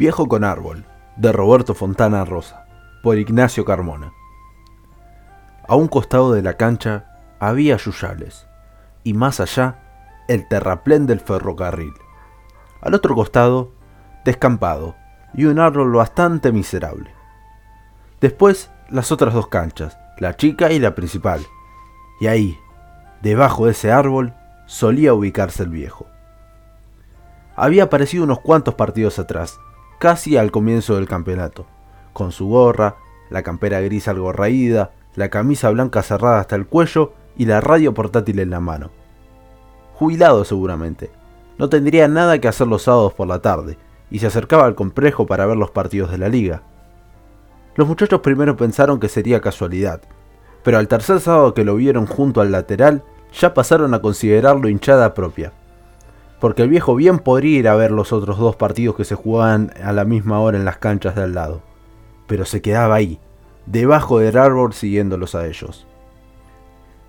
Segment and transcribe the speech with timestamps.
[0.00, 2.64] Viejo con árbol, de Roberto Fontana Rosa,
[3.02, 4.14] por Ignacio Carmona.
[5.68, 7.04] A un costado de la cancha
[7.38, 8.46] había yuyales,
[9.04, 9.76] y más allá,
[10.26, 11.92] el terraplén del ferrocarril.
[12.80, 13.72] Al otro costado,
[14.24, 14.96] descampado,
[15.34, 17.10] y un árbol bastante miserable.
[18.22, 21.44] Después, las otras dos canchas, la chica y la principal.
[22.22, 22.58] Y ahí,
[23.20, 24.32] debajo de ese árbol,
[24.64, 26.06] solía ubicarse el viejo.
[27.54, 29.58] Había aparecido unos cuantos partidos atrás,
[30.00, 31.66] casi al comienzo del campeonato,
[32.14, 32.96] con su gorra,
[33.28, 37.92] la campera gris algo raída, la camisa blanca cerrada hasta el cuello y la radio
[37.92, 38.90] portátil en la mano.
[39.92, 41.10] Jubilado seguramente,
[41.58, 43.76] no tendría nada que hacer los sábados por la tarde,
[44.10, 46.62] y se acercaba al complejo para ver los partidos de la liga.
[47.74, 50.00] Los muchachos primero pensaron que sería casualidad,
[50.62, 53.04] pero al tercer sábado que lo vieron junto al lateral,
[53.38, 55.52] ya pasaron a considerarlo hinchada propia
[56.40, 59.72] porque el viejo bien podría ir a ver los otros dos partidos que se jugaban
[59.82, 61.60] a la misma hora en las canchas de al lado,
[62.26, 63.20] pero se quedaba ahí,
[63.66, 65.86] debajo del árbol siguiéndolos a ellos.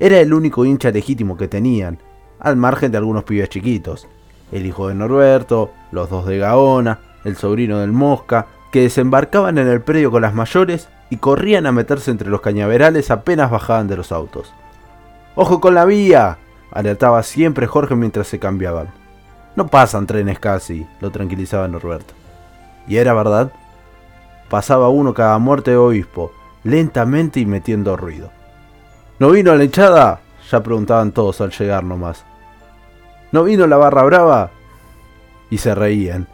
[0.00, 1.98] Era el único hincha legítimo que tenían,
[2.40, 4.08] al margen de algunos pibes chiquitos,
[4.50, 9.68] el hijo de Norberto, los dos de Gaona, el sobrino del Mosca, que desembarcaban en
[9.68, 13.96] el predio con las mayores y corrían a meterse entre los cañaverales apenas bajaban de
[13.96, 14.52] los autos.
[15.34, 16.38] ¡Ojo con la vía!
[16.70, 18.88] alertaba siempre Jorge mientras se cambiaban.
[19.58, 22.14] No pasan trenes casi, lo tranquilizaba Norberto.
[22.86, 23.50] Y era verdad.
[24.48, 26.30] Pasaba uno cada muerte de obispo,
[26.62, 28.30] lentamente y metiendo ruido.
[29.18, 30.20] ¿No vino la hinchada?
[30.48, 32.24] Ya preguntaban todos al llegar nomás.
[33.32, 34.50] ¿No vino la barra brava?
[35.50, 36.28] Y se reían.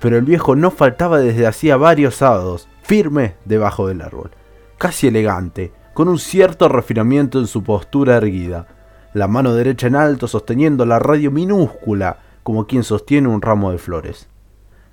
[0.00, 4.30] Pero el viejo no faltaba desde hacía varios sábados, firme debajo del árbol,
[4.78, 8.68] casi elegante, con un cierto refinamiento en su postura erguida,
[9.12, 13.78] la mano derecha en alto sosteniendo la radio minúscula como quien sostiene un ramo de
[13.78, 14.28] flores.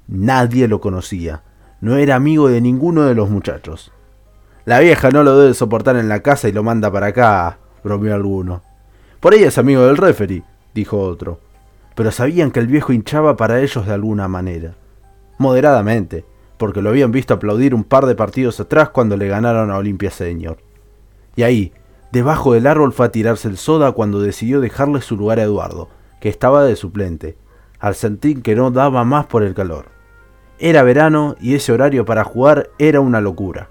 [0.07, 1.43] Nadie lo conocía,
[1.81, 3.91] no era amigo de ninguno de los muchachos.
[4.65, 8.15] La vieja no lo debe soportar en la casa y lo manda para acá, bromeó
[8.15, 8.61] alguno.
[9.19, 10.43] Por ella es amigo del referee,
[10.73, 11.39] dijo otro.
[11.95, 14.75] Pero sabían que el viejo hinchaba para ellos de alguna manera.
[15.37, 16.25] Moderadamente,
[16.57, 20.11] porque lo habían visto aplaudir un par de partidos atrás cuando le ganaron a Olimpia
[20.11, 20.57] Senior.
[21.35, 21.71] Y ahí,
[22.11, 25.89] debajo del árbol fue a tirarse el soda cuando decidió dejarle su lugar a Eduardo,
[26.19, 27.37] que estaba de suplente,
[27.79, 29.85] al sentir que no daba más por el calor.
[30.59, 33.69] Era verano y ese horario para jugar era una locura.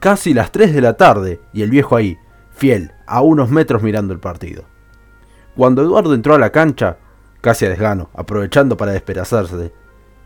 [0.00, 2.18] Casi las 3 de la tarde y el viejo ahí,
[2.50, 4.64] fiel, a unos metros mirando el partido.
[5.54, 6.98] Cuando Eduardo entró a la cancha,
[7.40, 9.72] casi a desgano, aprovechando para despedazarse,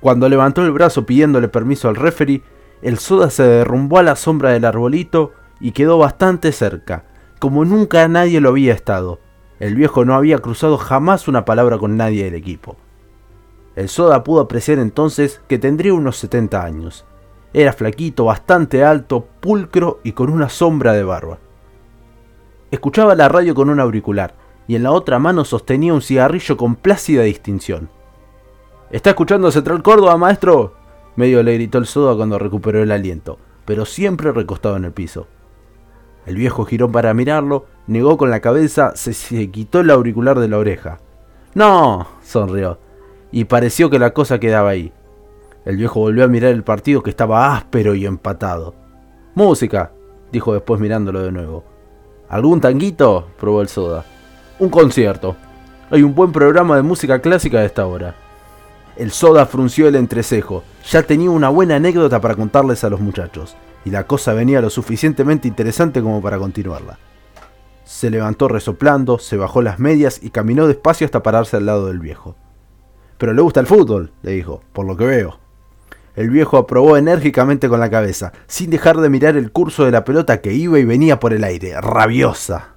[0.01, 2.43] cuando levantó el brazo pidiéndole permiso al referee,
[2.81, 7.05] el soda se derrumbó a la sombra del arbolito y quedó bastante cerca,
[7.39, 9.21] como nunca nadie lo había estado,
[9.61, 12.77] el viejo no había cruzado jamás una palabra con nadie del equipo.
[13.77, 17.05] El Soda pudo apreciar entonces que tendría unos 70 años.
[17.53, 21.39] Era flaquito, bastante alto, pulcro y con una sombra de barba.
[22.71, 24.35] Escuchaba la radio con un auricular
[24.67, 27.91] y en la otra mano sostenía un cigarrillo con plácida distinción.
[28.91, 30.75] ¿Está escuchando Central Córdoba, maestro?
[31.17, 35.27] Medio le gritó el Soda cuando recuperó el aliento, pero siempre recostado en el piso.
[36.27, 40.59] El viejo giró para mirarlo, negó con la cabeza, se, quitó el auricular de la
[40.59, 40.99] oreja.
[41.55, 42.79] No, sonrió,
[43.33, 44.93] y pareció que la cosa quedaba ahí.
[45.65, 48.75] El viejo volvió a mirar el partido que estaba áspero y empatado.
[49.35, 49.93] Música,
[50.33, 51.65] dijo después mirándolo de nuevo.
[52.29, 53.27] ¿Algún tanguito?
[53.39, 54.05] probó el soda.
[54.59, 55.37] Un concierto.
[55.91, 58.15] Hay un buen programa de música clásica a esta hora.
[58.97, 60.63] El soda frunció el entrecejo.
[60.89, 64.71] Ya tenía una buena anécdota para contarles a los muchachos y la cosa venía lo
[64.71, 66.99] suficientemente interesante como para continuarla.
[67.85, 71.99] Se levantó resoplando, se bajó las medias y caminó despacio hasta pararse al lado del
[71.99, 72.37] viejo.
[73.19, 75.39] Pero le gusta el fútbol, le dijo, por lo que veo.
[76.17, 80.05] El viejo aprobó enérgicamente con la cabeza, sin dejar de mirar el curso de la
[80.05, 82.77] pelota que iba y venía por el aire, rabiosa.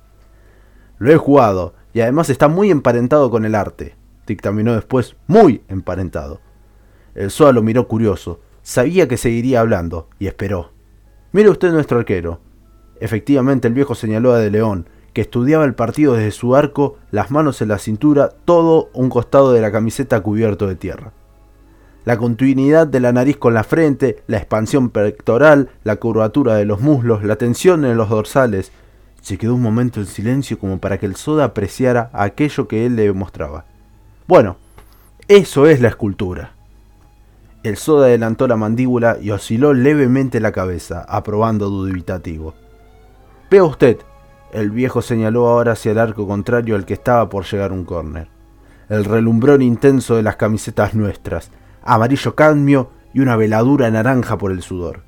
[0.98, 3.96] Lo he jugado, y además está muy emparentado con el arte,
[4.28, 6.42] dictaminó después, muy emparentado.
[7.16, 10.73] El Soa lo miró curioso, sabía que seguiría hablando, y esperó.
[11.34, 12.42] Mire usted nuestro arquero.
[13.00, 17.32] Efectivamente el viejo señaló a De León, que estudiaba el partido desde su arco, las
[17.32, 21.12] manos en la cintura, todo un costado de la camiseta cubierto de tierra.
[22.06, 26.82] La continuidad de la nariz con la frente, la expansión pectoral, la curvatura de los
[26.82, 28.72] muslos, la tensión en los dorsales.
[29.20, 32.96] Se quedó un momento en silencio como para que el soda apreciara aquello que él
[32.96, 33.66] le mostraba.
[34.28, 34.58] Bueno,
[35.28, 36.53] eso es la escultura.
[37.64, 42.54] El soda adelantó la mandíbula y osciló levemente la cabeza, aprobando dubitativo.
[43.50, 44.00] Vea usted,
[44.52, 48.28] el viejo señaló ahora hacia el arco contrario al que estaba por llegar un córner.
[48.90, 51.52] El relumbrón intenso de las camisetas nuestras,
[51.82, 55.04] amarillo cadmio y una veladura naranja por el sudor.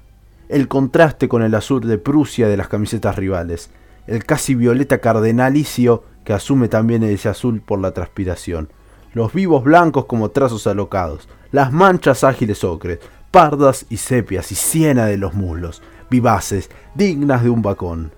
[0.47, 3.69] El contraste con el azul de Prusia de las camisetas rivales,
[4.07, 8.69] el casi violeta cardenalicio que asume también ese azul por la transpiración,
[9.13, 12.99] los vivos blancos como trazos alocados, las manchas ágiles ocres,
[13.31, 18.11] pardas y sepias y siena de los muslos, vivaces, dignas de un bacón.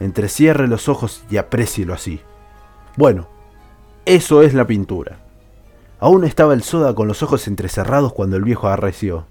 [0.00, 2.22] Entrecierre los ojos y aprécielo así.
[2.96, 3.28] Bueno,
[4.06, 5.18] eso es la pintura.
[5.98, 9.26] Aún estaba el soda con los ojos entrecerrados cuando el viejo arreció.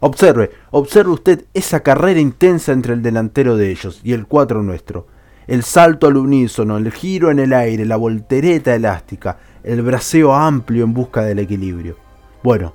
[0.00, 5.06] Observe, observe usted esa carrera intensa entre el delantero de ellos y el cuatro nuestro.
[5.46, 10.82] El salto al unísono, el giro en el aire, la voltereta elástica, el braseo amplio
[10.82, 11.96] en busca del equilibrio.
[12.42, 12.74] Bueno,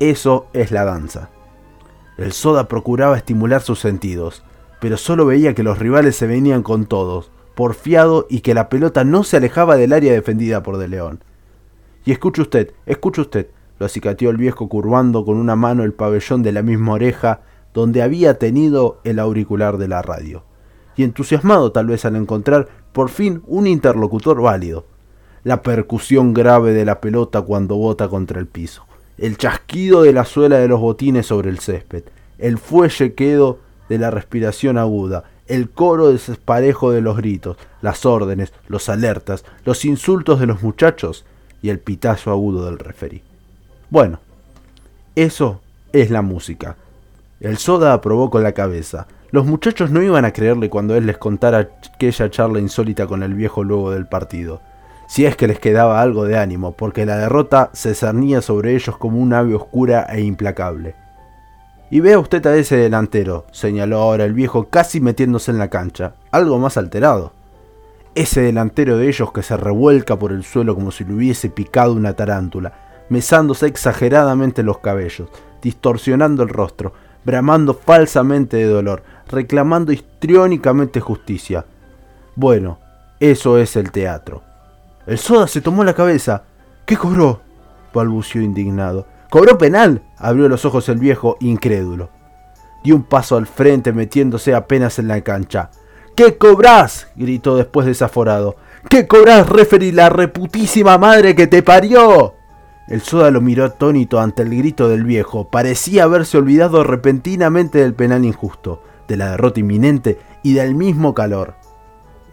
[0.00, 1.30] eso es la danza.
[2.16, 4.44] El soda procuraba estimular sus sentidos,
[4.80, 9.04] pero solo veía que los rivales se venían con todos, porfiado y que la pelota
[9.04, 11.24] no se alejaba del área defendida por De León.
[12.04, 13.48] Y escuche usted, escuche usted,
[13.78, 17.40] lo acicateó el viejo curvando con una mano el pabellón de la misma oreja
[17.72, 20.44] donde había tenido el auricular de la radio.
[20.96, 24.86] Y entusiasmado tal vez al encontrar por fin un interlocutor válido.
[25.42, 28.86] La percusión grave de la pelota cuando bota contra el piso.
[29.18, 32.04] El chasquido de la suela de los botines sobre el césped.
[32.38, 33.58] El fuelle quedo
[33.88, 35.24] de la respiración aguda.
[35.46, 37.56] El coro desesparejo de los gritos.
[37.80, 41.24] Las órdenes, los alertas, los insultos de los muchachos
[41.62, 43.22] y el pitazo agudo del referí.
[43.90, 44.18] Bueno,
[45.14, 45.60] eso
[45.92, 46.76] es la música.
[47.40, 49.06] El soda aprobó con la cabeza.
[49.30, 53.34] Los muchachos no iban a creerle cuando él les contara aquella charla insólita con el
[53.34, 54.60] viejo luego del partido.
[55.06, 58.96] Si es que les quedaba algo de ánimo, porque la derrota se cernía sobre ellos
[58.96, 60.94] como un ave oscura e implacable.
[61.90, 66.14] Y vea usted a ese delantero, señaló ahora el viejo casi metiéndose en la cancha,
[66.30, 67.32] algo más alterado
[68.14, 71.92] ese delantero de ellos que se revuelca por el suelo como si le hubiese picado
[71.92, 72.72] una tarántula,
[73.08, 75.28] mesándose exageradamente los cabellos,
[75.60, 76.92] distorsionando el rostro,
[77.24, 81.64] bramando falsamente de dolor, reclamando histriónicamente justicia.
[82.36, 82.78] Bueno,
[83.20, 84.42] eso es el teatro.
[85.06, 86.44] El soda se tomó la cabeza.
[86.86, 87.42] ¿Qué cobró?
[87.92, 89.06] balbució indignado.
[89.30, 90.02] ¡Cobró penal!
[90.16, 92.10] abrió los ojos el viejo, incrédulo.
[92.82, 95.70] Dio un paso al frente metiéndose apenas en la cancha.
[96.16, 97.08] ¿Qué cobrás?
[97.16, 98.56] gritó después desaforado.
[98.88, 102.34] ¿Qué cobrás, referí, la reputísima madre que te parió?
[102.86, 105.48] El soda lo miró atónito ante el grito del viejo.
[105.50, 111.54] Parecía haberse olvidado repentinamente del penal injusto, de la derrota inminente y del mismo calor.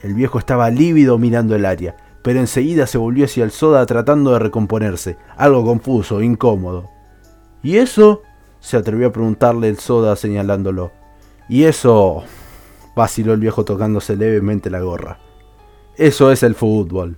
[0.02, 4.32] El viejo estaba lívido mirando el área, pero enseguida se volvió hacia el soda tratando
[4.32, 6.90] de recomponerse, algo confuso, incómodo.
[7.64, 8.22] ¿Y eso?
[8.60, 10.92] se atrevió a preguntarle el soda señalándolo.
[11.50, 12.24] ¿Y eso?
[12.96, 15.20] vaciló el viejo tocándose levemente la gorra.
[15.98, 17.18] Eso es el fútbol.